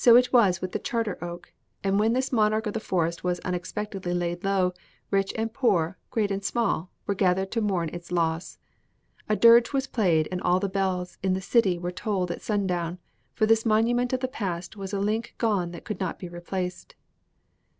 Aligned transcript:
It 0.03 0.33
was 0.33 0.55
so 0.57 0.61
with 0.63 0.71
the 0.71 0.79
Charter 0.79 1.23
Oak; 1.23 1.53
and 1.83 1.99
when 1.99 2.13
this 2.13 2.31
monarch 2.31 2.65
of 2.65 2.73
the 2.73 2.79
forest 2.79 3.23
was 3.23 3.39
unexpectedly 3.41 4.15
laid 4.15 4.43
low, 4.43 4.73
rich 5.11 5.31
and 5.37 5.53
poor, 5.53 5.95
great 6.09 6.31
and 6.31 6.43
small, 6.43 6.89
were 7.05 7.13
gathered 7.13 7.51
to 7.51 7.61
mourn 7.61 7.89
its 7.89 8.11
loss. 8.11 8.57
A 9.29 9.35
dirge 9.35 9.73
was 9.73 9.85
played 9.85 10.27
and 10.31 10.41
all 10.41 10.59
the 10.59 10.67
bells 10.67 11.19
in 11.21 11.33
the 11.33 11.39
city 11.39 11.77
were 11.77 11.91
tolled 11.91 12.31
at 12.31 12.41
sundown, 12.41 12.97
for 13.35 13.45
this 13.45 13.63
monument 13.63 14.11
of 14.11 14.21
the 14.21 14.27
past 14.27 14.75
was 14.75 14.91
a 14.91 14.99
link 14.99 15.35
gone 15.37 15.69
that 15.69 15.85
could 15.85 15.99
not 15.99 16.17
be 16.17 16.27
replaced." 16.27 16.95